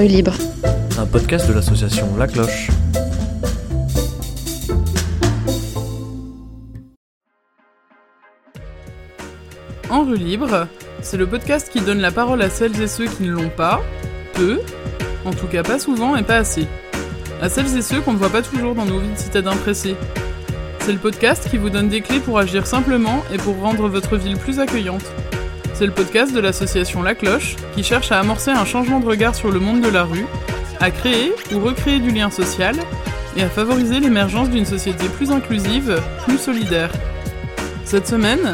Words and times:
rue 0.00 0.06
libre. 0.06 0.32
Un 0.98 1.04
podcast 1.04 1.46
de 1.46 1.52
l'association 1.52 2.16
La 2.16 2.26
Cloche. 2.26 2.70
En 9.90 10.04
rue 10.04 10.16
libre, 10.16 10.68
c'est 11.02 11.18
le 11.18 11.26
podcast 11.26 11.68
qui 11.70 11.82
donne 11.82 12.00
la 12.00 12.10
parole 12.10 12.40
à 12.40 12.48
celles 12.48 12.80
et 12.80 12.86
ceux 12.86 13.08
qui 13.08 13.24
ne 13.24 13.32
l'ont 13.32 13.50
pas, 13.50 13.82
peu, 14.32 14.60
en 15.26 15.32
tout 15.32 15.48
cas 15.48 15.62
pas 15.62 15.78
souvent 15.78 16.16
et 16.16 16.22
pas 16.22 16.36
assez. 16.36 16.66
À 17.42 17.50
celles 17.50 17.76
et 17.76 17.82
ceux 17.82 18.00
qu'on 18.00 18.14
ne 18.14 18.18
voit 18.18 18.30
pas 18.30 18.42
toujours 18.42 18.74
dans 18.74 18.86
nos 18.86 19.00
vies 19.00 19.12
de 19.12 19.18
citadins 19.18 19.56
pressés. 19.56 19.96
C'est 20.78 20.92
le 20.92 20.98
podcast 20.98 21.46
qui 21.50 21.58
vous 21.58 21.68
donne 21.68 21.90
des 21.90 22.00
clés 22.00 22.20
pour 22.20 22.38
agir 22.38 22.66
simplement 22.66 23.22
et 23.34 23.36
pour 23.36 23.60
rendre 23.60 23.86
votre 23.88 24.16
ville 24.16 24.38
plus 24.38 24.60
accueillante. 24.60 25.04
C'est 25.80 25.86
le 25.86 25.92
podcast 25.92 26.34
de 26.34 26.40
l'association 26.40 27.02
La 27.02 27.14
Cloche 27.14 27.56
qui 27.74 27.82
cherche 27.82 28.12
à 28.12 28.20
amorcer 28.20 28.50
un 28.50 28.66
changement 28.66 29.00
de 29.00 29.06
regard 29.06 29.34
sur 29.34 29.50
le 29.50 29.60
monde 29.60 29.80
de 29.80 29.88
la 29.88 30.04
rue, 30.04 30.26
à 30.78 30.90
créer 30.90 31.32
ou 31.54 31.60
recréer 31.60 32.00
du 32.00 32.10
lien 32.10 32.30
social 32.30 32.76
et 33.34 33.42
à 33.42 33.48
favoriser 33.48 33.98
l'émergence 33.98 34.50
d'une 34.50 34.66
société 34.66 35.08
plus 35.08 35.30
inclusive, 35.30 35.98
plus 36.26 36.36
solidaire. 36.36 36.92
Cette 37.86 38.06
semaine, 38.06 38.52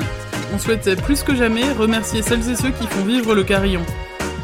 on 0.54 0.58
souhaitait 0.60 0.94
plus 0.94 1.24
que 1.24 1.34
jamais 1.34 1.64
remercier 1.72 2.22
celles 2.22 2.48
et 2.48 2.54
ceux 2.54 2.70
qui 2.70 2.86
font 2.86 3.04
vivre 3.04 3.34
le 3.34 3.42
carillon, 3.42 3.82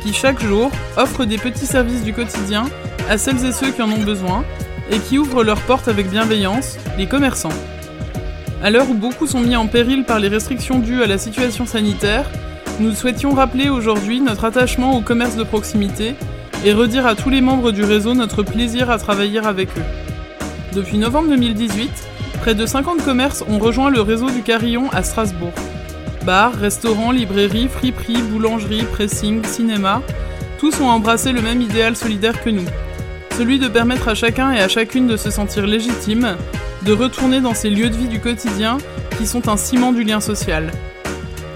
qui 0.03 0.13
chaque 0.13 0.43
jour 0.43 0.69
offrent 0.97 1.25
des 1.25 1.39
petits 1.39 1.67
services 1.67 2.03
du 2.03 2.13
quotidien 2.13 2.65
à 3.09 3.17
celles 3.17 3.47
et 3.47 3.53
ceux 3.53 3.71
qui 3.71 3.83
en 3.83 3.93
ont 3.93 4.03
besoin 4.03 4.45
et 4.91 4.99
qui 4.99 5.19
ouvrent 5.19 5.45
leurs 5.45 5.61
portes 5.61 5.87
avec 5.87 6.11
bienveillance, 6.11 6.79
les 6.99 7.07
commerçants. 7.07 7.55
À 8.61 8.71
l'heure 8.71 8.91
où 8.91 8.95
beaucoup 8.95 9.29
sont 9.29 9.41
mis 9.41 9.55
en 9.55 9.69
péril 9.69 10.03
par 10.03 10.19
les 10.19 10.27
restrictions 10.27 10.81
dues 10.81 11.05
à 11.05 11.07
la 11.07 11.19
situation 11.19 11.65
sanitaire, 11.65 12.29
nous 12.81 12.95
souhaitions 12.95 13.35
rappeler 13.35 13.69
aujourd'hui 13.69 14.21
notre 14.21 14.45
attachement 14.45 14.97
au 14.97 15.01
commerce 15.01 15.37
de 15.37 15.45
proximité 15.45 16.15
et 16.65 16.73
redire 16.73 17.07
à 17.07 17.15
tous 17.15 17.31
les 17.31 17.41
membres 17.41 17.73
du 17.73 17.85
réseau 17.85 18.15
notre 18.15 18.43
plaisir 18.43 18.91
à 18.91 18.99
travailler 18.99 19.39
avec 19.39 19.69
eux. 19.77 19.83
Depuis 20.73 20.97
novembre 20.97 21.29
2018, 21.29 21.91
près 22.41 22.55
de 22.55 22.65
50 22.65 23.05
commerces 23.05 23.45
ont 23.49 23.59
rejoint 23.59 23.91
le 23.91 24.01
réseau 24.01 24.31
du 24.31 24.43
Carillon 24.43 24.91
à 24.93 25.03
Strasbourg. 25.03 25.53
Bars, 26.25 26.55
restaurants, 26.55 27.11
librairies, 27.11 27.69
friperies, 27.69 28.23
boulangeries, 28.23 28.85
pressing, 28.85 29.45
cinéma, 29.45 30.03
tous 30.59 30.81
ont 30.81 30.89
embrassé 30.89 31.33
le 31.33 31.43
même 31.43 31.61
idéal 31.61 31.97
solidaire 31.97 32.43
que 32.43 32.51
nous. 32.51 32.65
Celui 33.37 33.59
de 33.59 33.69
permettre 33.69 34.09
à 34.09 34.15
chacun 34.15 34.53
et 34.53 34.61
à 34.61 34.69
chacune 34.69 35.09
de 35.09 35.17
se 35.17 35.31
sentir 35.31 35.67
légitime, 35.67 36.37
de 36.83 36.93
retourner 36.93 37.41
dans 37.41 37.55
ces 37.55 37.71
lieux 37.71 37.91
de 37.91 37.97
vie 37.97 38.09
du 38.09 38.21
quotidien 38.21 38.79
qui 39.19 39.27
sont 39.27 39.49
un 39.49 39.57
ciment 39.57 39.93
du 39.93 40.05
lien 40.05 40.21
social. 40.21 40.71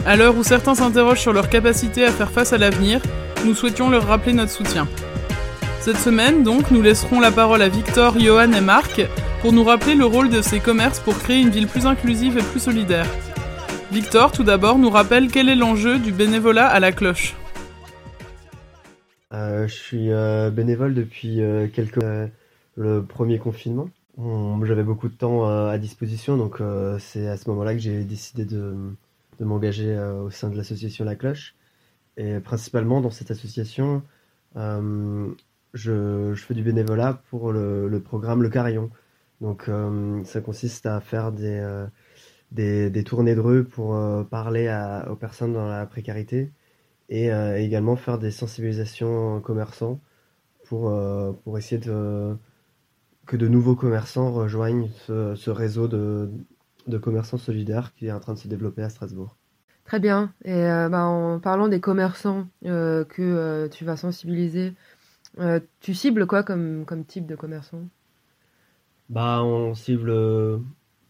À 0.06 0.14
l'heure 0.14 0.36
où 0.36 0.44
certains 0.44 0.76
s'interrogent 0.76 1.20
sur 1.20 1.32
leur 1.32 1.50
capacité 1.50 2.04
à 2.04 2.12
faire 2.12 2.30
face 2.30 2.52
à 2.52 2.58
l'avenir, 2.58 3.00
nous 3.44 3.54
souhaitions 3.54 3.90
leur 3.90 4.06
rappeler 4.06 4.34
notre 4.34 4.52
soutien. 4.52 4.86
Cette 5.80 5.96
semaine, 5.96 6.44
donc, 6.44 6.70
nous 6.70 6.80
laisserons 6.80 7.18
la 7.18 7.32
parole 7.32 7.60
à 7.60 7.68
Victor, 7.68 8.16
Johan 8.16 8.52
et 8.52 8.60
Marc 8.60 9.04
pour 9.42 9.52
nous 9.52 9.64
rappeler 9.64 9.96
le 9.96 10.04
rôle 10.04 10.30
de 10.30 10.42
ces 10.42 10.60
commerces 10.60 11.00
pour 11.00 11.18
créer 11.18 11.40
une 11.40 11.50
ville 11.50 11.66
plus 11.66 11.86
inclusive 11.86 12.38
et 12.38 12.42
plus 12.42 12.60
solidaire. 12.60 13.06
Victor, 13.90 14.30
tout 14.30 14.44
d'abord, 14.44 14.78
nous 14.78 14.90
rappelle 14.90 15.28
quel 15.28 15.48
est 15.48 15.56
l'enjeu 15.56 15.98
du 15.98 16.12
bénévolat 16.12 16.68
à 16.68 16.78
la 16.78 16.92
cloche. 16.92 17.34
Euh, 19.32 19.66
je 19.66 19.74
suis 19.74 20.12
euh, 20.12 20.50
bénévole 20.50 20.94
depuis 20.94 21.42
euh, 21.42 21.66
quelques 21.66 21.98
le 22.76 23.02
premier 23.02 23.40
confinement. 23.40 23.90
J'avais 24.62 24.84
beaucoup 24.84 25.08
de 25.08 25.14
temps 25.14 25.46
à 25.68 25.76
disposition, 25.78 26.36
donc 26.36 26.62
c'est 26.98 27.28
à 27.28 27.36
ce 27.36 27.50
moment-là 27.50 27.74
que 27.74 27.80
j'ai 27.80 28.02
décidé 28.02 28.46
de, 28.46 28.74
de 29.38 29.44
m'engager 29.44 29.98
au 29.98 30.30
sein 30.30 30.50
de 30.50 30.56
l'association 30.56 31.04
La 31.04 31.16
Cloche. 31.16 31.54
Et 32.16 32.40
principalement 32.40 33.00
dans 33.00 33.10
cette 33.10 33.30
association, 33.30 34.02
je, 34.54 35.32
je, 35.74 36.34
fais 36.34 36.54
du 36.54 36.62
bénévolat 36.62 37.22
pour 37.30 37.52
le, 37.52 38.00
programme 38.04 38.42
Le 38.42 38.48
Carillon. 38.48 38.90
Donc 39.40 39.70
ça 40.24 40.40
consiste 40.40 40.86
à 40.86 41.00
faire 41.00 41.32
des 41.32 41.86
des, 42.52 42.90
des, 42.90 43.04
tournées 43.04 43.34
de 43.34 43.40
rue 43.40 43.64
pour 43.64 43.94
euh, 43.96 44.22
parler 44.24 44.68
aux 45.10 45.16
personnes 45.16 45.52
dans 45.52 45.66
la 45.66 45.86
précarité 45.86 46.52
et 47.08 47.32
euh, 47.32 47.58
également 47.58 47.96
faire 47.96 48.18
des 48.18 48.30
sensibilisations 48.30 49.40
commerçants 49.40 50.00
pour, 50.64 50.90
euh, 50.90 51.32
pour 51.44 51.58
essayer 51.58 51.78
de, 51.80 52.36
que 53.26 53.36
de 53.36 53.48
nouveaux 53.48 53.76
commerçants 53.76 54.32
rejoignent 54.32 54.88
ce 55.06 55.50
réseau 55.50 55.88
de, 55.88 56.30
de, 56.86 56.98
commerçants 56.98 57.38
solidaires 57.38 57.92
qui 57.94 58.06
est 58.06 58.12
en 58.12 58.20
train 58.20 58.34
de 58.34 58.38
se 58.38 58.48
développer 58.48 58.82
à 58.82 58.88
Strasbourg. 58.88 59.36
Très 59.84 60.00
bien. 60.00 60.32
Et 60.44 60.62
bah, 60.62 61.04
en 61.04 61.38
parlant 61.38 61.68
des 61.68 61.80
commerçants 61.80 62.48
que 62.62 63.68
tu 63.68 63.84
vas 63.84 63.96
sensibiliser, 63.96 64.74
tu 65.80 65.94
cibles 65.94 66.26
quoi 66.26 66.42
comme, 66.42 66.84
comme 66.84 67.04
type 67.04 67.26
de 67.26 67.36
commerçant 67.36 67.82
bah, 69.08 69.44
On 69.44 69.74
cible 69.74 70.12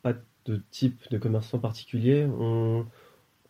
pas 0.03 0.13
de 0.45 0.63
type 0.71 1.11
de 1.11 1.17
commerçant 1.17 1.59
particulier. 1.59 2.27
On, 2.39 2.85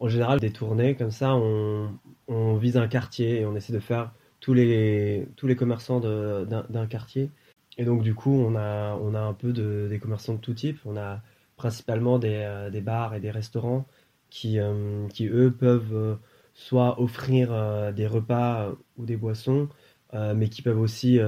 en 0.01 0.09
général, 0.09 0.41
des 0.41 0.51
tournées 0.53 0.95
comme 0.95 1.11
ça, 1.11 1.35
on, 1.35 1.99
on, 2.29 2.57
vise 2.57 2.77
un 2.77 2.89
quartier 2.89 3.41
et 3.41 3.47
on 3.47 3.57
essaie 3.57 3.73
de 3.73 3.81
faire 3.81 4.13
tous 4.41 4.55
les, 4.55 5.29
tous 5.37 5.47
les 5.47 5.57
commerçants 5.57 6.01
d'un 6.01 6.87
quartier. 6.87 7.31
Et 7.79 7.85
donc, 7.85 8.03
du 8.03 8.15
coup, 8.15 8.33
on 8.33 8.57
a, 8.57 8.95
on 8.97 9.15
a 9.15 9.21
un 9.21 9.33
peu 9.35 9.53
de, 9.53 9.87
des 9.89 9.99
commerçants 9.99 10.35
de 10.35 10.41
tout 10.41 10.55
type. 10.55 10.79
On 10.85 10.97
a 10.97 11.23
principalement 11.57 12.19
des, 12.19 12.43
euh, 12.45 12.71
des 12.71 12.81
bars 12.81 13.15
et 13.15 13.21
des 13.21 13.31
restaurants 13.31 13.87
qui, 14.31 14.59
euh, 14.61 15.09
qui 15.09 15.27
eux, 15.27 15.53
peuvent 15.53 15.95
euh, 15.95 16.17
soit 16.55 17.01
offrir 17.01 17.51
des 17.95 18.07
repas 18.07 18.73
ou 18.97 19.05
des 19.05 19.17
boissons, 19.17 19.69
mais 20.15 20.49
qui 20.49 20.63
peuvent 20.63 20.81
aussi 20.81 21.19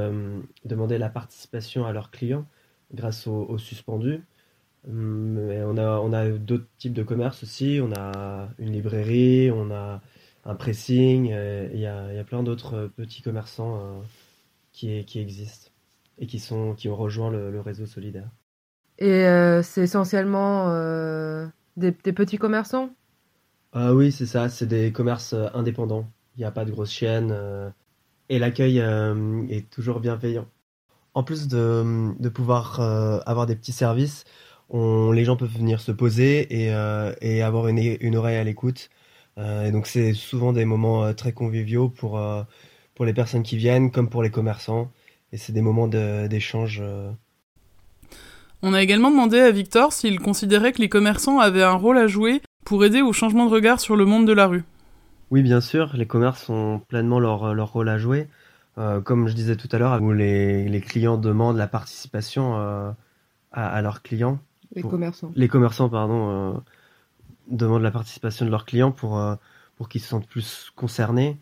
demander 0.64 0.96
la 0.98 1.10
participation 1.10 1.84
à 1.84 1.92
leurs 1.92 2.10
clients 2.10 2.46
grâce 2.94 3.26
aux, 3.26 3.44
aux 3.44 3.58
suspendus. 3.58 4.22
Mais 4.86 5.62
on 5.64 5.76
a, 5.76 6.00
on 6.00 6.12
a 6.14 6.30
d'autres 6.30 6.68
types 6.78 6.94
de 6.94 7.02
commerce 7.02 7.42
aussi. 7.42 7.80
On 7.82 7.92
a 7.92 8.48
une 8.58 8.72
librairie, 8.72 9.50
on 9.50 9.70
a 9.70 10.00
un 10.46 10.54
pressing. 10.54 11.26
Il 11.26 11.80
y 11.80 11.86
a, 11.86 12.12
y 12.14 12.18
a, 12.18 12.24
plein 12.24 12.42
d'autres 12.42 12.90
petits 12.96 13.20
commerçants 13.22 14.02
qui, 14.72 15.04
qui 15.04 15.20
existent 15.20 15.70
et 16.18 16.26
qui, 16.26 16.38
sont, 16.38 16.74
qui 16.74 16.88
ont 16.88 16.96
rejoint 16.96 17.30
le, 17.30 17.60
réseau 17.60 17.86
solidaire. 17.86 18.30
Et 18.98 19.26
euh, 19.26 19.62
c'est 19.62 19.82
essentiellement 19.82 20.68
des, 21.76 21.92
des, 21.92 22.12
petits 22.12 22.38
commerçants 22.38 22.90
Oui, 23.74 24.12
c'est 24.12 24.26
ça. 24.26 24.48
C'est 24.48 24.66
des 24.66 24.92
commerces 24.92 25.34
indépendants. 25.54 26.08
Il 26.36 26.40
n'y 26.40 26.44
a 26.44 26.50
pas 26.50 26.64
de 26.64 26.70
grosses 26.70 26.90
chaînes. 26.90 27.34
et 28.28 28.38
l'accueil 28.38 28.78
est 28.78 29.70
toujours 29.70 30.00
bienveillant. 30.00 30.46
En 31.14 31.22
plus 31.22 31.48
de, 31.48 32.28
pouvoir 32.28 32.80
avoir 33.26 33.46
des 33.46 33.56
petits 33.56 33.72
services, 33.72 34.24
les 34.72 35.24
gens 35.24 35.36
peuvent 35.36 35.56
venir 35.56 35.80
se 35.80 35.92
poser 35.92 36.64
et, 36.64 36.72
euh, 36.72 37.12
avoir 37.46 37.68
une, 37.68 38.16
oreille 38.16 38.36
à 38.36 38.44
l'écoute. 38.44 38.90
Euh, 39.38 39.66
et 39.66 39.72
donc 39.72 39.86
c'est 39.86 40.14
souvent 40.14 40.52
des 40.52 40.64
moments 40.64 41.04
euh, 41.04 41.12
très 41.12 41.32
conviviaux 41.32 41.88
pour 41.88 42.18
les 43.04 43.14
personnes 43.14 43.42
qui 43.42 43.56
viennent 43.56 43.90
comme 43.90 44.08
pour 44.10 44.22
les 44.22 44.30
commerçants. 44.30 44.90
Et 45.32 45.36
c'est 45.36 45.52
des 45.52 45.62
moments 45.62 45.88
d'échange. 45.88 46.82
On 48.62 48.74
a 48.74 48.82
également 48.82 49.10
demandé 49.10 49.38
à 49.38 49.50
Victor 49.50 49.92
s'il 49.92 50.18
considérait 50.20 50.72
que 50.72 50.80
les 50.80 50.88
commerçants 50.88 51.38
avaient 51.38 51.62
un 51.62 51.74
rôle 51.74 51.98
à 51.98 52.06
jouer 52.06 52.42
pour 52.64 52.84
aider 52.84 53.02
au 53.02 53.12
changement 53.12 53.46
de 53.46 53.50
regard 53.50 53.80
sur 53.80 53.96
le 53.96 54.04
monde 54.04 54.26
de 54.26 54.32
la 54.32 54.46
rue. 54.46 54.64
Oui, 55.30 55.42
bien 55.42 55.60
sûr, 55.60 55.92
les 55.94 56.06
commerces 56.06 56.48
ont 56.48 56.80
pleinement 56.88 57.20
leur, 57.20 57.54
leur 57.54 57.72
rôle 57.72 57.88
à 57.88 57.98
jouer. 57.98 58.28
Euh, 58.78 59.00
comme 59.00 59.26
je 59.28 59.34
disais 59.34 59.56
tout 59.56 59.68
à 59.72 59.78
l'heure, 59.78 60.00
où 60.00 60.12
les, 60.12 60.68
les, 60.68 60.80
clients 60.80 61.16
demandent 61.16 61.56
la 61.56 61.66
participation 61.66 62.56
euh, 62.58 62.90
à, 63.50 63.68
à, 63.68 63.82
leurs 63.82 64.02
clients. 64.02 64.38
Les 64.74 64.82
commerçants. 64.82 65.32
Les 65.34 65.48
commerçants, 65.48 65.88
pardon, 65.88 66.30
euh, 66.30 66.58
demandent 67.48 67.82
la 67.82 67.90
participation 67.90 68.46
de 68.46 68.50
leurs 68.50 68.64
clients 68.64 68.92
pour, 68.92 69.18
euh, 69.18 69.34
pour 69.76 69.88
qu'ils 69.88 70.00
se 70.00 70.08
sentent 70.08 70.28
plus 70.28 70.70
concernés. 70.76 71.38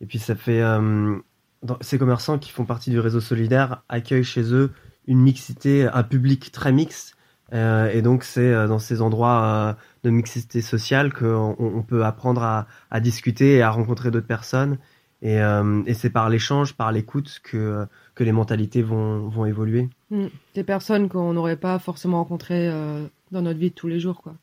Et 0.00 0.06
puis 0.06 0.18
ça 0.18 0.34
fait... 0.34 0.62
Euh, 0.62 1.16
dans, 1.62 1.78
ces 1.80 1.98
commerçants 1.98 2.38
qui 2.38 2.50
font 2.50 2.64
partie 2.64 2.90
du 2.90 3.00
réseau 3.00 3.20
solidaire 3.20 3.82
accueillent 3.88 4.24
chez 4.24 4.52
eux 4.52 4.70
une 5.06 5.20
mixité, 5.20 5.88
un 5.92 6.02
public 6.02 6.50
très 6.52 6.72
mixte. 6.72 7.16
et 7.52 8.02
donc 8.02 8.24
c'est 8.24 8.52
dans 8.66 8.78
ces 8.78 9.02
endroits 9.02 9.76
de 10.02 10.10
mixité 10.10 10.60
sociale 10.62 11.12
qu'on 11.12 11.56
on 11.58 11.82
peut 11.82 12.04
apprendre 12.04 12.42
à, 12.42 12.66
à, 12.90 13.00
discuter 13.00 13.56
et 13.56 13.62
à 13.62 13.70
rencontrer 13.70 14.10
d'autres 14.10 14.26
personnes. 14.26 14.78
Et, 15.22 15.38
et 15.86 15.94
c'est 15.94 16.10
par 16.10 16.28
l'échange, 16.28 16.74
par 16.74 16.90
l'écoute 16.92 17.40
que 17.42 17.86
que 18.16 18.24
les 18.24 18.32
mentalités 18.32 18.82
vont, 18.82 19.28
vont 19.28 19.46
évoluer. 19.46 19.88
Mm. 20.10 20.26
Des 20.54 20.64
personnes 20.64 21.08
qu'on 21.08 21.34
n'aurait 21.34 21.58
pas 21.58 21.78
forcément 21.78 22.16
rencontrées 22.16 22.68
euh, 22.68 23.06
dans 23.30 23.42
notre 23.42 23.60
vie 23.60 23.70
de 23.70 23.74
tous 23.74 23.86
les 23.86 24.00
jours, 24.00 24.22
quoi. 24.22 24.34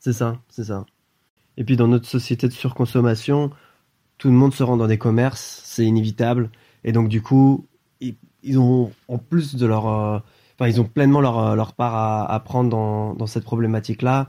C'est 0.00 0.14
ça, 0.14 0.40
c'est 0.48 0.64
ça. 0.64 0.86
Et 1.56 1.64
puis 1.64 1.76
dans 1.76 1.88
notre 1.88 2.06
société 2.06 2.48
de 2.48 2.52
surconsommation, 2.52 3.50
tout 4.16 4.28
le 4.28 4.34
monde 4.34 4.54
se 4.54 4.62
rend 4.62 4.76
dans 4.76 4.86
des 4.86 4.98
commerces, 4.98 5.60
c'est 5.64 5.84
inévitable. 5.84 6.50
Et 6.84 6.92
donc 6.92 7.08
du 7.08 7.20
coup, 7.20 7.66
ils, 8.42 8.58
ont 8.58 8.92
en 9.08 9.18
plus 9.18 9.56
de 9.56 9.66
leur, 9.66 9.88
euh, 9.88 10.18
enfin 10.54 10.68
ils 10.68 10.80
ont 10.80 10.84
pleinement 10.84 11.20
leur, 11.20 11.38
euh, 11.38 11.54
leur 11.54 11.72
part 11.72 11.94
à, 11.94 12.32
à 12.32 12.40
prendre 12.40 12.70
dans, 12.70 13.14
dans 13.14 13.26
cette 13.26 13.44
problématique-là, 13.44 14.28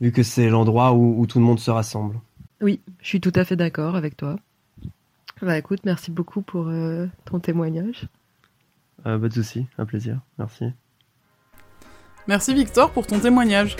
vu 0.00 0.12
que 0.12 0.22
c'est 0.22 0.48
l'endroit 0.48 0.92
où, 0.92 1.20
où 1.20 1.26
tout 1.26 1.38
le 1.38 1.44
monde 1.44 1.60
se 1.60 1.70
rassemble. 1.70 2.20
Oui, 2.60 2.80
je 3.00 3.06
suis 3.08 3.20
tout 3.20 3.32
à 3.34 3.44
fait 3.44 3.56
d'accord 3.56 3.94
avec 3.94 4.16
toi. 4.16 4.36
Bah 5.40 5.56
écoute, 5.56 5.80
merci 5.84 6.10
beaucoup 6.10 6.42
pour 6.42 6.68
euh, 6.68 7.06
ton 7.24 7.38
témoignage. 7.38 8.08
Euh, 9.06 9.18
pas 9.18 9.28
de 9.28 9.34
souci, 9.34 9.66
un 9.78 9.86
plaisir, 9.86 10.20
merci. 10.38 10.64
Merci 12.26 12.52
Victor 12.54 12.90
pour 12.90 13.06
ton 13.06 13.20
témoignage. 13.20 13.76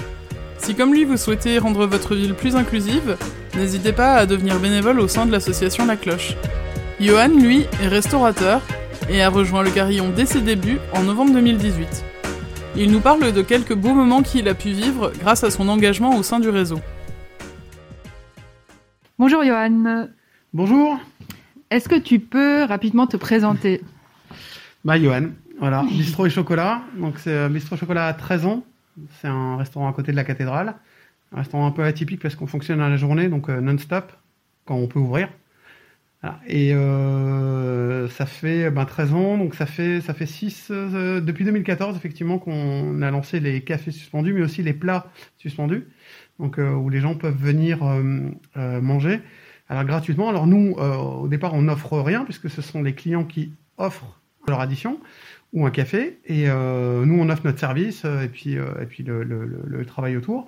Si 0.59 0.75
comme 0.75 0.93
lui 0.93 1.05
vous 1.05 1.17
souhaitez 1.17 1.59
rendre 1.59 1.87
votre 1.87 2.15
ville 2.15 2.35
plus 2.35 2.55
inclusive, 2.55 3.17
n'hésitez 3.57 3.93
pas 3.93 4.15
à 4.15 4.27
devenir 4.27 4.61
bénévole 4.61 5.01
au 5.01 5.09
sein 5.09 5.27
de 5.27 5.33
l'association 5.33 5.87
La 5.87 5.97
Cloche. 5.97 6.37
Johan, 7.01 7.29
lui, 7.29 7.63
est 7.83 7.89
restaurateur 7.89 8.61
et 9.11 9.23
a 9.23 9.31
rejoint 9.31 9.63
le 9.63 9.71
carillon 9.71 10.11
dès 10.15 10.27
ses 10.27 10.41
débuts 10.41 10.79
en 10.95 11.03
novembre 11.03 11.33
2018. 11.33 12.05
Il 12.77 12.93
nous 12.93 13.01
parle 13.01 13.33
de 13.33 13.43
quelques 13.43 13.75
beaux 13.75 13.95
moments 13.95 14.23
qu'il 14.23 14.49
a 14.49 14.55
pu 14.55 14.71
vivre 14.71 15.13
grâce 15.19 15.45
à 15.45 15.51
son 15.51 15.69
engagement 15.69 16.17
au 16.17 16.23
sein 16.23 16.41
du 16.41 16.49
réseau. 16.49 16.81
Bonjour 19.19 19.43
Johan. 19.45 20.09
Bonjour. 20.53 20.99
Est-ce 21.71 21.89
que 21.89 21.99
tu 21.99 22.21
peux 22.21 22.65
rapidement 22.65 23.07
te 23.07 23.17
présenter? 23.17 23.83
Bah 24.85 25.01
Johan, 25.01 25.31
voilà, 25.59 25.85
bistrot 25.91 26.27
et 26.27 26.31
chocolat. 26.31 26.83
Donc 26.97 27.19
c'est 27.19 27.33
euh, 27.33 27.49
bistrot 27.49 27.77
chocolat 27.77 28.07
à 28.07 28.15
13 28.15 28.47
ans. 28.47 28.65
C'est 29.21 29.29
un 29.29 29.57
restaurant 29.57 29.89
à 29.89 29.93
côté 29.93 30.13
de 30.13 30.17
la 30.17 30.25
cathédrale. 30.25 30.75
Un 31.33 31.39
restaurant 31.39 31.67
un 31.67 31.71
peu 31.71 31.85
atypique 31.85 32.21
parce 32.21 32.37
qu'on 32.37 32.47
fonctionne 32.47 32.81
à 32.81 32.89
la 32.89 32.97
journée, 32.97 33.29
donc 33.29 33.49
euh, 33.49 33.61
non-stop, 33.61 34.13
quand 34.65 34.77
on 34.77 34.87
peut 34.87 34.99
ouvrir. 34.99 35.29
Et 36.49 36.75
euh, 36.75 38.09
ça 38.09 38.27
fait 38.27 38.71
ben, 38.71 38.85
13 38.85 39.13
ans, 39.15 39.39
donc 39.39 39.55
ça 39.55 39.67
fait 39.67 40.01
ça 40.01 40.15
fait 40.15 40.27
6 40.27 40.69
euh, 40.73 41.21
depuis 41.21 41.45
2014 41.45 41.97
effectivement 41.97 42.39
qu'on 42.41 43.03
a 43.03 43.11
lancé 43.13 43.39
les 43.39 43.61
cafés 43.63 43.93
suspendus, 43.93 44.33
mais 44.33 44.43
aussi 44.43 44.63
les 44.65 44.73
plats 44.73 45.07
suspendus, 45.37 45.87
donc 46.41 46.59
euh, 46.59 46.73
où 46.73 46.89
les 46.91 47.01
gens 47.01 47.15
peuvent 47.15 47.37
venir 47.39 47.85
euh, 47.85 48.03
euh, 48.57 48.81
manger 48.81 49.21
alors 49.69 49.85
gratuitement. 49.85 50.29
Alors 50.29 50.47
nous, 50.49 50.75
euh, 50.79 50.97
au 50.97 51.29
départ, 51.29 51.55
on 51.55 51.63
n'offre 51.63 52.01
rien 52.01 52.25
puisque 52.25 52.51
ce 52.51 52.63
sont 52.63 52.83
les 52.83 52.95
clients 52.95 53.25
qui 53.25 53.53
offrent 53.77 54.21
leur 54.49 54.61
addition 54.61 54.99
ou 55.53 55.67
un 55.67 55.71
café, 55.71 56.19
et 56.27 56.47
nous 56.49 57.19
on 57.21 57.29
offre 57.31 57.43
notre 57.45 57.59
service 57.61 58.05
et 58.05 58.29
puis 58.29 58.55
et 58.55 58.87
puis 58.87 59.03
le, 59.03 59.23
le- 59.23 59.47
le- 59.47 59.63
le 59.67 59.85
travail 59.87 60.17
autour. 60.17 60.47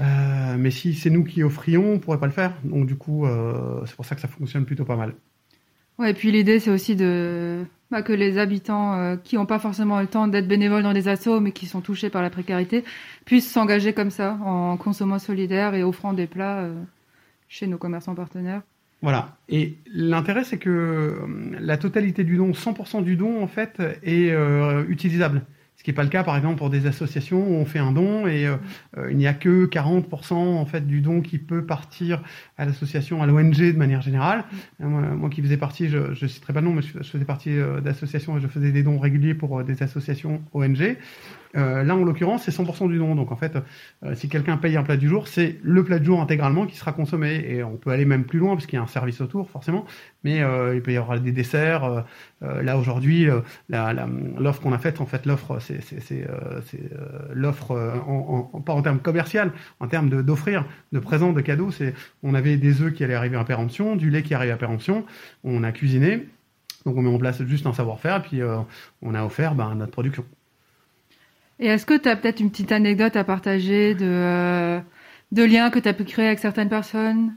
Euh, 0.00 0.56
mais 0.58 0.70
si 0.70 0.94
c'est 0.94 1.10
nous 1.10 1.24
qui 1.24 1.42
offrions, 1.42 1.92
on 1.92 1.98
pourrait 1.98 2.18
pas 2.18 2.26
le 2.26 2.32
faire. 2.32 2.52
Donc 2.64 2.86
du 2.86 2.96
coup, 2.96 3.26
euh, 3.26 3.80
c'est 3.86 3.96
pour 3.96 4.04
ça 4.04 4.14
que 4.14 4.20
ça 4.20 4.28
fonctionne 4.28 4.64
plutôt 4.64 4.84
pas 4.84 4.96
mal. 4.96 5.14
Ouais, 5.98 6.10
et 6.10 6.14
puis 6.14 6.30
l'idée 6.30 6.60
c'est 6.60 6.70
aussi 6.70 6.94
de 6.94 7.64
bah, 7.90 8.02
que 8.02 8.12
les 8.12 8.36
habitants 8.36 8.94
euh, 8.94 9.16
qui 9.16 9.36
n'ont 9.36 9.46
pas 9.46 9.58
forcément 9.58 9.98
le 9.98 10.06
temps 10.06 10.28
d'être 10.28 10.46
bénévoles 10.46 10.82
dans 10.82 10.92
des 10.92 11.08
assos 11.08 11.40
mais 11.40 11.52
qui 11.52 11.64
sont 11.64 11.80
touchés 11.80 12.10
par 12.10 12.20
la 12.20 12.28
précarité 12.28 12.84
puissent 13.24 13.50
s'engager 13.50 13.94
comme 13.94 14.10
ça 14.10 14.38
en 14.44 14.76
consommant 14.76 15.18
solidaire 15.18 15.74
et 15.74 15.82
offrant 15.82 16.12
des 16.12 16.26
plats 16.26 16.68
chez 17.48 17.66
nos 17.66 17.78
commerçants 17.78 18.14
partenaires. 18.14 18.60
Voilà. 19.00 19.36
Et 19.48 19.76
l'intérêt, 19.92 20.42
c'est 20.42 20.58
que 20.58 21.20
la 21.58 21.76
totalité 21.76 22.24
du 22.24 22.36
don, 22.36 22.50
100% 22.50 23.04
du 23.04 23.16
don, 23.16 23.42
en 23.42 23.46
fait, 23.46 23.80
est 24.02 24.34
utilisable. 24.88 25.42
Ce 25.76 25.82
qui 25.82 25.90
n'est 25.90 25.94
pas 25.94 26.02
le 26.02 26.08
cas, 26.08 26.24
par 26.24 26.36
exemple, 26.36 26.56
pour 26.56 26.70
des 26.70 26.86
associations 26.86 27.38
où 27.38 27.54
on 27.54 27.66
fait 27.66 27.78
un 27.78 27.92
don 27.92 28.26
et 28.26 28.46
euh, 28.46 28.56
euh, 28.96 29.10
il 29.10 29.16
n'y 29.18 29.26
a 29.26 29.34
que 29.34 29.66
40% 29.66 30.32
en 30.32 30.64
fait 30.64 30.86
du 30.86 31.02
don 31.02 31.20
qui 31.20 31.38
peut 31.38 31.66
partir 31.66 32.22
à 32.56 32.64
l'association, 32.64 33.22
à 33.22 33.26
l'ONG 33.26 33.58
de 33.58 33.76
manière 33.76 34.00
générale. 34.00 34.44
Moi, 34.80 35.28
qui 35.28 35.42
faisais 35.42 35.58
partie, 35.58 35.88
je 35.88 35.98
ne 35.98 36.28
citerai 36.28 36.54
pas 36.54 36.60
le 36.60 36.68
nom, 36.68 36.72
mais 36.72 36.82
je, 36.82 37.02
faisais 37.02 37.24
partie 37.26 37.50
euh, 37.50 37.80
d'associations 37.80 38.38
et 38.38 38.40
je 38.40 38.48
faisais 38.48 38.72
des 38.72 38.82
dons 38.82 38.98
réguliers 38.98 39.34
pour 39.34 39.62
des 39.64 39.82
associations 39.82 40.42
ONG. 40.54 40.96
Euh, 41.56 41.82
là, 41.84 41.96
en 41.96 42.04
l'occurrence, 42.04 42.42
c'est 42.44 42.50
100% 42.50 42.88
du 42.88 42.98
don. 42.98 43.14
Donc, 43.14 43.32
en 43.32 43.36
fait, 43.36 43.56
euh, 44.04 44.14
si 44.14 44.28
quelqu'un 44.28 44.56
paye 44.56 44.76
un 44.76 44.82
plat 44.82 44.96
du 44.96 45.08
jour, 45.08 45.28
c'est 45.28 45.58
le 45.62 45.84
plat 45.84 45.98
du 45.98 46.06
jour 46.06 46.20
intégralement 46.20 46.66
qui 46.66 46.76
sera 46.76 46.92
consommé. 46.92 47.44
Et 47.48 47.62
on 47.62 47.76
peut 47.76 47.90
aller 47.90 48.04
même 48.04 48.24
plus 48.24 48.38
loin 48.38 48.54
parce 48.54 48.66
qu'il 48.66 48.76
y 48.76 48.80
a 48.80 48.82
un 48.82 48.86
service 48.86 49.20
autour, 49.20 49.50
forcément. 49.50 49.86
Mais 50.24 50.42
euh, 50.42 50.74
il 50.74 50.82
peut 50.82 50.92
y 50.92 50.96
avoir 50.96 51.18
des 51.20 51.32
desserts. 51.32 52.04
là, 52.40 52.76
aujourd'hui, 52.76 53.28
l'offre 53.68 54.60
qu'on 54.60 54.72
a 54.72 54.78
faite, 54.78 55.00
en 55.00 55.06
fait, 55.06 55.24
l'offre, 55.26 55.58
c'est 55.60 56.26
l'offre, 57.32 58.62
pas 58.64 58.72
en 58.74 58.82
termes 58.82 58.98
commercial, 58.98 59.52
en 59.80 59.88
termes 59.88 60.08
de- 60.08 60.22
d'offrir, 60.22 60.64
de, 60.92 60.98
présents, 60.98 61.32
de 61.32 61.40
cadeaux. 61.40 61.70
On 62.22 62.34
avait 62.34 62.56
des 62.56 62.82
œufs 62.82 62.92
qui 62.92 63.04
allaient 63.04 63.14
arriver 63.14 63.36
à 63.36 63.44
péremption, 63.44 63.96
du 63.96 64.10
lait 64.10 64.22
qui 64.22 64.34
arrive 64.34 64.52
à 64.52 64.56
péremption. 64.56 65.04
On 65.44 65.62
a 65.64 65.72
cuisiné. 65.72 66.28
Donc, 66.84 66.96
on 66.96 67.02
met 67.02 67.12
en 67.12 67.18
place 67.18 67.42
juste 67.44 67.66
un 67.66 67.72
savoir-faire. 67.72 68.22
Puis, 68.22 68.40
on 69.02 69.14
a 69.14 69.24
offert 69.24 69.54
ben, 69.54 69.74
notre 69.74 69.92
production. 69.92 70.24
Et 71.58 71.66
est-ce 71.66 71.86
que 71.86 71.96
tu 71.96 72.08
as 72.08 72.16
peut-être 72.16 72.40
une 72.40 72.50
petite 72.50 72.72
anecdote 72.72 73.16
à 73.16 73.24
partager 73.24 73.94
de, 73.94 74.04
euh, 74.04 74.80
liens 75.32 75.70
que 75.70 75.78
tu 75.78 75.88
as 75.88 75.94
pu 75.94 76.04
créer 76.04 76.26
avec 76.26 76.38
certaines 76.38 76.68
personnes? 76.68 77.34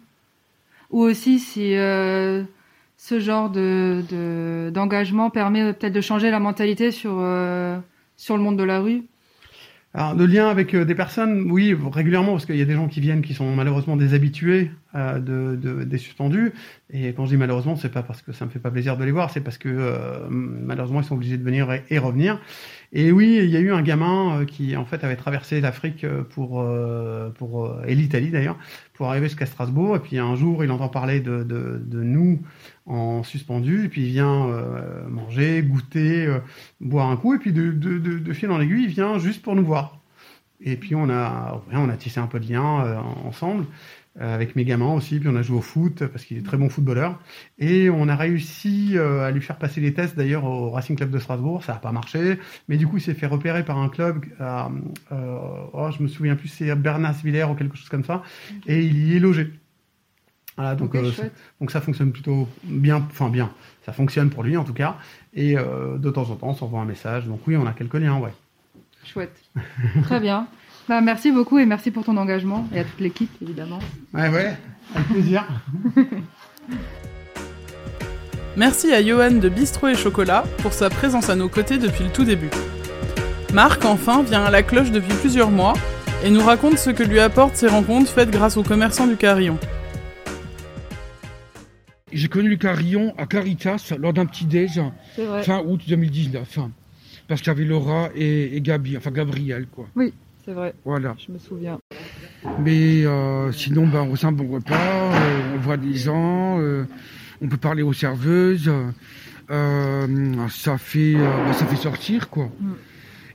Ou 0.91 1.01
aussi 1.01 1.39
si 1.39 1.75
euh, 1.75 2.43
ce 2.97 3.19
genre 3.19 3.49
de, 3.49 4.03
de- 4.09 4.71
d'engagement 4.73 5.29
permet 5.29 5.73
peut-être 5.73 5.93
de 5.93 6.01
changer 6.01 6.31
la 6.31 6.39
mentalité 6.39 6.91
sur, 6.91 7.17
euh, 7.19 7.77
sur 8.17 8.35
le 8.37 8.43
monde 8.43 8.57
de 8.57 8.63
la 8.63 8.79
rue? 8.79 9.03
Alors, 9.93 10.15
de 10.15 10.23
lien 10.23 10.47
avec 10.49 10.75
euh, 10.75 10.85
des 10.85 10.95
personnes, 10.95 11.49
oui, 11.49 11.75
régulièrement, 11.91 12.33
parce 12.33 12.45
qu'il 12.45 12.57
y 12.57 12.61
a 12.61 12.65
des 12.65 12.75
gens 12.75 12.87
qui 12.87 12.99
viennent 12.99 13.21
qui 13.21 13.33
sont 13.33 13.55
malheureusement 13.55 13.95
des 13.95 14.13
habitués 14.13 14.69
euh, 14.95 15.19
de, 15.19 15.55
de- 15.55 15.83
des 15.83 15.97
suspendus. 15.97 16.51
Et 16.91 17.13
quand 17.13 17.25
je 17.25 17.31
dis 17.31 17.37
malheureusement, 17.37 17.75
c'est 17.75 17.91
pas 17.91 18.01
parce 18.03 18.21
que 18.21 18.31
ça 18.31 18.45
me 18.45 18.49
fait 18.49 18.59
pas 18.59 18.71
plaisir 18.71 18.97
de 18.97 19.03
les 19.03 19.11
voir, 19.11 19.29
c'est 19.29 19.41
parce 19.41 19.57
que 19.57 19.69
euh, 19.69 20.27
malheureusement, 20.29 21.01
ils 21.01 21.05
sont 21.05 21.15
obligés 21.15 21.37
de 21.37 21.43
venir 21.43 21.69
et, 21.89 21.97
revenir. 21.99 22.39
Et 22.91 23.11
oui, 23.11 23.39
il 23.43 23.49
y 23.49 23.57
a 23.57 23.59
eu 23.59 23.71
un 23.71 23.83
gamin 23.83 24.41
euh, 24.41 24.45
qui, 24.45 24.75
en 24.75 24.85
fait, 24.85 25.03
avait 25.03 25.15
traversé 25.15 25.61
l'Afrique 25.61 26.05
pour, 26.31 26.65
pour 27.35 27.79
et 27.87 27.93
l'Italie 27.95 28.31
d'ailleurs, 28.31 28.57
pour 28.93 29.07
arriver 29.09 29.27
jusqu'à 29.27 29.45
Strasbourg. 29.45 29.95
Et 29.95 29.99
puis 29.99 30.17
un 30.17 30.35
jour, 30.35 30.63
il 30.63 30.71
entend 30.71 30.89
parler 30.89 31.19
de, 31.19 31.43
de, 31.43 31.79
de 31.85 32.03
nous 32.03 32.41
en 32.85 33.21
suspendu, 33.23 33.85
et 33.85 33.89
puis 33.89 34.01
il 34.01 34.09
vient 34.11 34.47
manger, 35.07 35.61
goûter, 35.61 36.27
boire 36.81 37.09
un 37.09 37.17
coup, 37.17 37.35
et 37.35 37.37
puis 37.39 37.53
de, 37.53 37.71
de, 37.71 37.99
de, 37.99 38.17
de 38.19 38.33
fil 38.33 38.49
en 38.49 38.59
aiguille, 38.59 38.85
il 38.85 38.89
vient 38.89 39.19
juste 39.19 39.43
pour 39.43 39.55
nous 39.55 39.65
voir. 39.65 39.98
Et 40.61 40.75
puis 40.75 40.95
on 40.95 41.09
a, 41.09 41.61
on 41.71 41.89
a 41.89 41.95
tissé 41.97 42.19
un 42.19 42.27
peu 42.27 42.39
de 42.39 42.51
lien 42.51 42.85
euh, 42.85 42.97
ensemble, 43.25 43.65
euh, 44.19 44.35
avec 44.35 44.57
mes 44.57 44.65
gamins 44.65 44.93
aussi, 44.93 45.19
puis 45.19 45.29
on 45.29 45.35
a 45.35 45.41
joué 45.41 45.57
au 45.57 45.61
foot, 45.61 46.05
parce 46.07 46.25
qu'il 46.25 46.37
est 46.37 46.41
très 46.41 46.57
bon 46.57 46.67
footballeur. 46.67 47.17
Et 47.59 47.89
on 47.89 48.09
a 48.09 48.15
réussi 48.15 48.97
euh, 48.97 49.25
à 49.25 49.31
lui 49.31 49.41
faire 49.41 49.57
passer 49.57 49.79
les 49.79 49.93
tests 49.93 50.17
d'ailleurs 50.17 50.43
au 50.43 50.71
Racing 50.71 50.97
Club 50.97 51.11
de 51.11 51.19
Strasbourg, 51.19 51.63
ça 51.63 51.73
n'a 51.73 51.79
pas 51.79 51.93
marché, 51.93 52.39
mais 52.67 52.75
du 52.75 52.87
coup 52.87 52.97
il 52.97 53.01
s'est 53.01 53.13
fait 53.13 53.27
repérer 53.27 53.63
par 53.63 53.77
un 53.77 53.87
club, 53.87 54.25
euh, 54.41 54.63
euh, 55.13 55.37
oh, 55.71 55.89
je 55.97 56.03
me 56.03 56.09
souviens 56.09 56.35
plus, 56.35 56.49
c'est 56.49 56.75
Bernasvillers 56.75 57.45
ou 57.45 57.55
quelque 57.55 57.77
chose 57.77 57.87
comme 57.89 58.03
ça, 58.03 58.23
et 58.67 58.83
il 58.83 59.07
y 59.07 59.15
est 59.15 59.19
logé. 59.19 59.53
Voilà, 60.57 60.75
donc, 60.75 60.93
euh, 60.93 61.09
ça 61.69 61.79
fonctionne 61.79 62.11
plutôt 62.11 62.49
bien, 62.65 62.97
enfin 62.97 63.29
bien, 63.29 63.49
ça 63.85 63.93
fonctionne 63.93 64.29
pour 64.29 64.43
lui 64.43 64.57
en 64.57 64.65
tout 64.65 64.73
cas, 64.73 64.97
et 65.33 65.57
euh, 65.57 65.97
de 65.97 66.09
temps 66.09 66.29
en 66.29 66.35
temps 66.35 66.49
on 66.49 66.53
s'envoie 66.53 66.81
un 66.81 66.85
message, 66.85 67.27
donc 67.27 67.39
oui 67.47 67.55
on 67.55 67.65
a 67.65 67.71
quelques 67.71 67.93
liens, 67.93 68.17
ouais. 68.17 68.33
Chouette. 69.11 69.35
Très 70.03 70.19
bien. 70.19 70.47
Bah, 70.87 71.01
merci 71.01 71.31
beaucoup 71.31 71.59
et 71.59 71.65
merci 71.65 71.91
pour 71.91 72.03
ton 72.03 72.17
engagement 72.17 72.67
et 72.73 72.79
à 72.79 72.83
toute 72.83 72.99
l'équipe 72.99 73.31
évidemment. 73.41 73.79
Ouais, 74.13 74.29
ouais, 74.29 74.57
avec 74.95 75.07
plaisir. 75.07 75.45
Merci 78.57 78.91
à 78.91 79.01
Johan 79.05 79.31
de 79.31 79.47
Bistrot 79.47 79.87
et 79.89 79.95
Chocolat 79.95 80.43
pour 80.57 80.73
sa 80.73 80.89
présence 80.89 81.29
à 81.29 81.35
nos 81.35 81.47
côtés 81.47 81.77
depuis 81.77 82.03
le 82.03 82.09
tout 82.09 82.25
début. 82.25 82.49
Marc, 83.53 83.85
enfin, 83.85 84.21
vient 84.23 84.43
à 84.43 84.51
la 84.51 84.63
cloche 84.63 84.91
depuis 84.91 85.13
plusieurs 85.13 85.49
mois 85.51 85.73
et 86.25 86.29
nous 86.29 86.41
raconte 86.43 86.77
ce 86.77 86.89
que 86.89 87.03
lui 87.03 87.19
apportent 87.19 87.55
ces 87.55 87.67
rencontres 87.67 88.11
faites 88.11 88.31
grâce 88.31 88.57
aux 88.57 88.63
commerçants 88.63 89.07
du 89.07 89.15
carillon. 89.15 89.57
J'ai 92.11 92.27
connu 92.27 92.49
le 92.49 92.57
carillon 92.57 93.13
à 93.17 93.27
Caritas 93.27 93.93
lors 93.97 94.13
d'un 94.13 94.25
petit 94.25 94.45
déj 94.45 94.81
C'est 95.15 95.25
vrai. 95.25 95.43
fin 95.43 95.61
août 95.65 95.79
2019. 95.87 96.59
Parce 97.29 97.41
qu'il 97.41 97.53
y 97.53 97.55
avait 97.55 97.63
Laura 97.63 98.09
et, 98.15 98.57
et 98.57 98.61
Gabi, 98.61 98.97
enfin 98.97 99.11
Gabriel 99.11 99.67
quoi. 99.67 99.87
C'est 100.43 100.51
vrai. 100.51 100.73
Voilà. 100.83 101.15
Je 101.25 101.31
me 101.31 101.37
souviens. 101.37 101.79
Mais 102.59 103.05
euh, 103.05 103.51
sinon, 103.51 103.87
ben, 103.87 104.09
on 104.09 104.27
un 104.27 104.31
bon 104.31 104.47
repas, 104.47 104.73
euh, 104.75 105.55
on 105.55 105.59
voit 105.59 105.77
des 105.77 105.93
gens, 105.93 106.59
euh, 106.59 106.85
on 107.41 107.47
peut 107.47 107.57
parler 107.57 107.83
aux 107.83 107.93
serveuses. 107.93 108.71
ça 109.47 110.77
fait, 110.77 111.13
ben, 111.13 111.53
ça 111.53 111.65
fait 111.67 111.75
sortir 111.75 112.29
quoi. 112.29 112.49
Mm. 112.59 112.71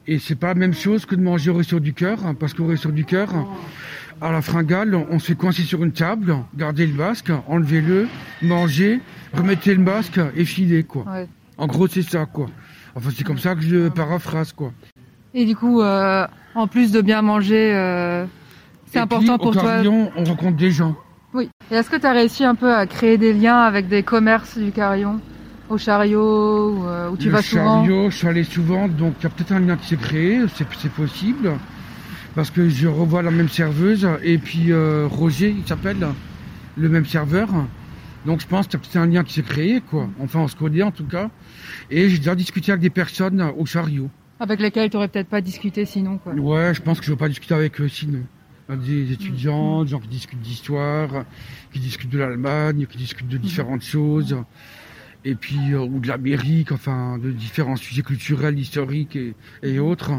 Et 0.06 0.18
c'est 0.18 0.34
pas 0.34 0.48
la 0.48 0.54
même 0.54 0.74
chose 0.74 1.06
que 1.06 1.14
de 1.14 1.22
manger 1.22 1.50
au 1.50 1.54
resto 1.54 1.80
du 1.80 1.94
cœur, 1.94 2.26
hein, 2.26 2.34
parce 2.34 2.52
qu'au 2.52 2.66
resto 2.66 2.90
du 2.90 3.04
cœur, 3.04 3.30
à 4.20 4.32
la 4.32 4.42
fringale, 4.42 4.94
on 4.94 5.18
se 5.18 5.28
fait 5.28 5.34
coincer 5.34 5.62
sur 5.62 5.82
une 5.82 5.92
table, 5.92 6.36
garder 6.56 6.86
le 6.86 6.92
masque, 6.92 7.30
enlevez-le, 7.46 8.08
manger, 8.42 9.00
remettez 9.32 9.74
le 9.74 9.82
masque 9.82 10.20
et 10.36 10.44
filer 10.44 10.82
quoi. 10.82 11.04
Ouais. 11.04 11.28
En 11.56 11.66
gros, 11.68 11.86
c'est 11.86 12.02
ça 12.02 12.26
quoi. 12.26 12.48
Enfin, 12.96 13.10
c'est 13.14 13.24
comme 13.24 13.38
ça 13.38 13.54
que 13.54 13.62
je 13.62 13.88
paraphrase 13.88 14.52
quoi. 14.52 14.72
Et 15.34 15.44
du 15.44 15.56
coup, 15.56 15.82
euh, 15.82 16.26
en 16.54 16.68
plus 16.68 16.92
de 16.92 17.00
bien 17.00 17.20
manger, 17.22 17.74
euh, 17.74 18.24
c'est 18.86 19.00
important 19.00 19.36
puis, 19.36 19.38
pour 19.38 19.46
au 19.48 19.52
toi. 19.52 19.62
carillon, 19.62 20.10
on 20.16 20.24
rencontre 20.24 20.56
des 20.56 20.70
gens. 20.70 20.94
Oui. 21.32 21.50
Et 21.72 21.74
est-ce 21.74 21.90
que 21.90 21.96
tu 21.96 22.06
as 22.06 22.12
réussi 22.12 22.44
un 22.44 22.54
peu 22.54 22.72
à 22.72 22.86
créer 22.86 23.18
des 23.18 23.32
liens 23.32 23.58
avec 23.58 23.88
des 23.88 24.04
commerces 24.04 24.56
du 24.56 24.70
carillon? 24.70 25.20
Au 25.68 25.78
chariot, 25.78 26.70
où, 26.70 26.86
euh, 26.86 27.10
où 27.10 27.16
tu 27.16 27.26
le 27.26 27.32
vas 27.32 27.42
souvent? 27.42 27.84
chariot, 27.84 28.10
je 28.10 28.16
suis 28.16 28.28
allé 28.28 28.44
souvent, 28.44 28.86
donc 28.86 29.14
il 29.18 29.24
y 29.24 29.26
a 29.26 29.30
peut-être 29.30 29.52
un 29.52 29.60
lien 29.60 29.76
qui 29.76 29.88
s'est 29.88 29.96
créé, 29.96 30.42
c'est 30.54 30.90
possible. 30.90 31.52
Parce 32.36 32.50
que 32.50 32.68
je 32.68 32.86
revois 32.86 33.22
la 33.22 33.30
même 33.30 33.48
serveuse, 33.48 34.06
et 34.22 34.38
puis 34.38 34.72
Roger, 34.74 35.54
il 35.56 35.66
s'appelle, 35.66 36.06
le 36.76 36.88
même 36.88 37.06
serveur. 37.06 37.48
Donc 38.24 38.40
je 38.40 38.46
pense 38.46 38.66
que 38.66 38.76
c'est 38.82 38.98
un 38.98 39.06
lien 39.06 39.22
qui 39.22 39.34
s'est 39.34 39.42
créé, 39.42 39.80
quoi. 39.80 40.08
Enfin, 40.20 40.40
on 40.40 40.48
se 40.48 40.56
connaît 40.56 40.82
en 40.82 40.90
tout 40.90 41.04
cas. 41.04 41.30
Et 41.90 42.08
j'ai 42.08 42.18
déjà 42.18 42.34
discuté 42.34 42.72
avec 42.72 42.82
des 42.82 42.90
personnes 42.90 43.40
au 43.40 43.66
chariot. 43.66 44.10
Avec 44.40 44.60
lesquelles 44.60 44.90
tu 44.90 44.96
n'aurais 44.96 45.08
peut-être 45.08 45.28
pas 45.28 45.40
discuté 45.40 45.84
sinon, 45.84 46.18
quoi. 46.18 46.32
Ouais, 46.32 46.74
je 46.74 46.82
pense 46.82 46.98
que 47.00 47.06
je 47.06 47.10
ne 47.10 47.16
vais 47.16 47.20
pas 47.20 47.28
discuter 47.28 47.54
avec 47.54 47.80
eux 47.80 47.88
sinon. 47.88 48.22
Des 48.68 49.12
étudiants, 49.12 49.84
des 49.84 49.90
gens 49.90 50.00
qui 50.00 50.08
discutent 50.08 50.40
d'histoire, 50.40 51.24
qui 51.72 51.80
discutent 51.80 52.10
de 52.10 52.18
l'Allemagne, 52.18 52.86
qui 52.86 52.96
discutent 52.96 53.28
de 53.28 53.36
différentes 53.36 53.82
choses. 53.82 54.36
Et 55.26 55.34
puis, 55.34 55.72
euh, 55.72 55.80
ou 55.80 56.00
de 56.00 56.08
l'Amérique, 56.08 56.72
enfin, 56.72 57.18
de 57.18 57.30
différents 57.30 57.76
sujets 57.76 58.02
culturels, 58.02 58.58
historiques 58.58 59.16
et, 59.16 59.34
et 59.62 59.78
autres. 59.78 60.12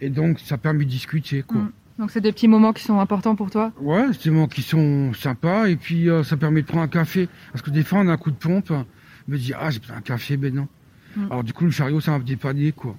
Et 0.00 0.10
donc, 0.10 0.38
ça 0.40 0.56
permet 0.58 0.84
de 0.84 0.90
discuter, 0.90 1.42
quoi. 1.42 1.60
Mm. 1.60 1.72
Donc, 1.98 2.10
c'est 2.12 2.20
des 2.20 2.32
petits 2.32 2.48
moments 2.48 2.72
qui 2.72 2.84
sont 2.84 3.00
importants 3.00 3.34
pour 3.34 3.50
toi 3.50 3.72
Ouais, 3.80 4.06
c'est 4.12 4.24
des 4.24 4.30
moments 4.30 4.46
qui 4.46 4.62
sont 4.62 5.12
sympas. 5.14 5.68
Et 5.68 5.76
puis, 5.76 6.08
euh, 6.08 6.22
ça 6.22 6.36
permet 6.36 6.62
de 6.62 6.66
prendre 6.66 6.84
un 6.84 6.88
café. 6.88 7.28
Parce 7.52 7.62
que 7.62 7.70
des 7.70 7.82
fois, 7.82 8.00
on 8.00 8.08
a 8.08 8.12
un 8.12 8.16
coup 8.16 8.30
de 8.30 8.36
pompe. 8.36 8.68
Je 8.68 9.32
me 9.32 9.36
dis, 9.36 9.52
ah, 9.58 9.70
j'ai 9.70 9.80
besoin 9.80 9.96
d'un 9.96 10.02
café, 10.02 10.36
ben 10.36 10.54
non. 10.54 10.68
Mm. 11.16 11.24
Alors, 11.30 11.44
du 11.44 11.52
coup, 11.52 11.64
le 11.64 11.70
chariot, 11.70 12.00
ça 12.00 12.12
m'a 12.12 12.20
dépanné, 12.20 12.72
quoi. 12.72 12.96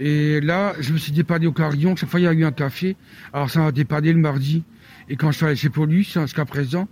Et 0.00 0.40
là, 0.40 0.72
je 0.80 0.92
me 0.92 0.98
suis 0.98 1.12
dépanné 1.12 1.46
au 1.46 1.52
carillon. 1.52 1.94
Chaque 1.94 2.08
fois, 2.08 2.18
il 2.18 2.22
y 2.22 2.26
a 2.26 2.32
eu 2.32 2.44
un 2.44 2.52
café. 2.52 2.96
Alors, 3.32 3.50
ça 3.50 3.60
m'a 3.60 3.72
dépanné 3.72 4.12
le 4.12 4.18
mardi. 4.18 4.64
Et 5.08 5.16
quand 5.16 5.30
je 5.30 5.36
suis 5.36 5.46
allé 5.46 5.56
chez 5.56 5.68
Paulus, 5.68 6.18
jusqu'à 6.18 6.46
présent, 6.46 6.88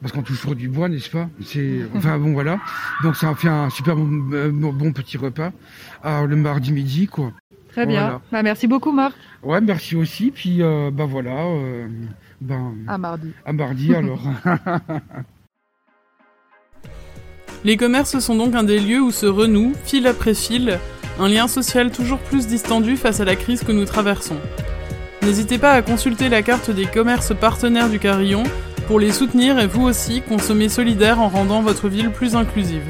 parce 0.00 0.12
qu'on 0.12 0.22
touche 0.22 0.40
toujours 0.40 0.54
du 0.54 0.68
bois, 0.68 0.88
n'est-ce 0.88 1.10
pas? 1.10 1.28
C'est 1.42 1.80
enfin 1.94 2.18
bon 2.18 2.32
voilà. 2.32 2.58
Donc 3.02 3.16
ça 3.16 3.30
a 3.30 3.34
fait 3.34 3.48
un 3.48 3.68
super 3.70 3.96
bon, 3.96 4.32
euh, 4.32 4.50
bon 4.50 4.92
petit 4.92 5.18
repas 5.18 5.52
Alors, 6.02 6.26
le 6.26 6.36
mardi 6.36 6.72
midi 6.72 7.06
quoi. 7.06 7.32
Très 7.72 7.86
bien. 7.86 8.00
Voilà. 8.02 8.20
Bah, 8.32 8.42
merci 8.42 8.66
beaucoup 8.66 8.92
Marc. 8.92 9.14
Ouais, 9.42 9.60
merci 9.60 9.96
aussi. 9.96 10.30
Puis 10.30 10.62
euh, 10.62 10.90
bah 10.92 11.06
voilà. 11.06 11.44
euh, 11.46 11.86
ben, 12.40 12.74
À 12.88 12.98
mardi. 12.98 13.32
à 13.44 13.52
mardi 13.52 13.94
alors. 14.00 14.22
Les 17.64 17.76
commerces 17.76 18.18
sont 18.20 18.36
donc 18.36 18.54
un 18.54 18.62
des 18.62 18.80
lieux 18.80 19.00
où 19.02 19.10
se 19.10 19.26
renoue, 19.26 19.74
fil 19.84 20.06
après 20.06 20.32
fil, 20.34 20.78
un 21.18 21.28
lien 21.28 21.46
social 21.46 21.90
toujours 21.90 22.18
plus 22.18 22.46
distendu 22.46 22.96
face 22.96 23.20
à 23.20 23.24
la 23.26 23.36
crise 23.36 23.62
que 23.62 23.72
nous 23.72 23.84
traversons. 23.84 24.38
N'hésitez 25.22 25.58
pas 25.58 25.72
à 25.72 25.82
consulter 25.82 26.30
la 26.30 26.40
carte 26.40 26.70
des 26.70 26.86
commerces 26.86 27.34
partenaires 27.36 27.90
du 27.90 27.98
Carillon 27.98 28.44
pour 28.86 28.98
les 28.98 29.12
soutenir 29.12 29.58
et 29.58 29.66
vous 29.66 29.82
aussi 29.82 30.22
consommer 30.22 30.70
solidaire 30.70 31.20
en 31.20 31.28
rendant 31.28 31.60
votre 31.60 31.88
ville 31.88 32.10
plus 32.10 32.34
inclusive. 32.34 32.82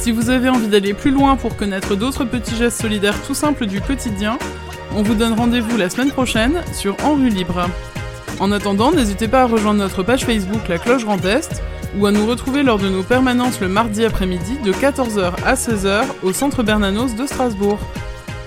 Si 0.00 0.12
vous 0.12 0.30
avez 0.30 0.48
envie 0.48 0.68
d'aller 0.68 0.94
plus 0.94 1.10
loin 1.10 1.36
pour 1.36 1.56
connaître 1.56 1.96
d'autres 1.96 2.24
petits 2.24 2.56
gestes 2.56 2.80
solidaires 2.80 3.20
tout 3.26 3.34
simples 3.34 3.66
du 3.66 3.80
quotidien, 3.80 4.38
on 4.94 5.02
vous 5.02 5.14
donne 5.14 5.32
rendez-vous 5.32 5.76
la 5.76 5.90
semaine 5.90 6.10
prochaine 6.10 6.62
sur 6.72 6.96
En 7.04 7.14
rue 7.14 7.28
libre. 7.28 7.68
En 8.40 8.52
attendant, 8.52 8.92
n'hésitez 8.92 9.26
pas 9.26 9.42
à 9.42 9.46
rejoindre 9.46 9.80
notre 9.80 10.04
page 10.04 10.24
Facebook 10.24 10.68
La 10.68 10.78
Cloche 10.78 11.04
Grand 11.04 11.22
Est 11.24 11.62
ou 11.98 12.06
à 12.06 12.12
nous 12.12 12.26
retrouver 12.26 12.62
lors 12.62 12.78
de 12.78 12.88
nos 12.88 13.02
permanences 13.02 13.60
le 13.60 13.68
mardi 13.68 14.04
après-midi 14.04 14.58
de 14.64 14.72
14h 14.72 15.32
à 15.44 15.54
16h 15.54 16.04
au 16.22 16.32
Centre 16.32 16.62
Bernanos 16.62 17.16
de 17.16 17.26
Strasbourg. 17.26 17.78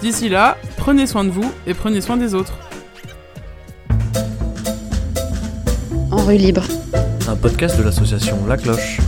D'ici 0.02 0.30
là, 0.30 0.58
prenez 0.78 1.06
soin 1.06 1.26
de 1.26 1.32
vous 1.32 1.52
et 1.68 1.74
prenez 1.74 2.00
soin 2.00 2.16
des 2.16 2.34
autres. 2.34 2.58
En 6.12 6.26
rue 6.26 6.38
libre. 6.38 6.64
Un 7.28 7.36
podcast 7.36 7.78
de 7.78 7.84
l'association 7.84 8.46
La 8.48 8.58
Cloche. 8.58 9.00